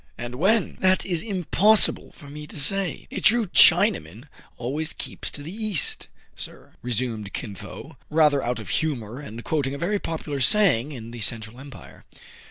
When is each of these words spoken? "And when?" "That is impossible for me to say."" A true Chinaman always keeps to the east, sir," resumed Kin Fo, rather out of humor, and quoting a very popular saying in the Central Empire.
"And 0.17 0.33
when?" 0.33 0.77
"That 0.79 1.05
is 1.05 1.21
impossible 1.21 2.11
for 2.13 2.27
me 2.27 2.47
to 2.47 2.57
say."" 2.57 3.05
A 3.11 3.19
true 3.19 3.45
Chinaman 3.45 4.23
always 4.57 4.93
keeps 4.93 5.29
to 5.29 5.43
the 5.43 5.53
east, 5.55 6.07
sir," 6.35 6.73
resumed 6.81 7.33
Kin 7.33 7.53
Fo, 7.53 7.97
rather 8.09 8.41
out 8.43 8.57
of 8.57 8.69
humor, 8.69 9.19
and 9.19 9.43
quoting 9.43 9.75
a 9.75 9.77
very 9.77 9.99
popular 9.99 10.39
saying 10.39 10.91
in 10.91 11.11
the 11.11 11.19
Central 11.19 11.59
Empire. 11.59 12.03